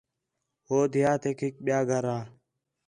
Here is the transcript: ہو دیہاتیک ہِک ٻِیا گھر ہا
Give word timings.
ہو 0.67 0.77
دیہاتیک 0.93 1.39
ہِک 1.45 1.55
ٻِیا 1.63 1.79
گھر 1.89 2.03
ہا 2.09 2.19